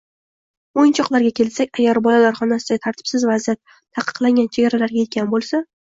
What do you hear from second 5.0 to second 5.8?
yetgan bo‘lsa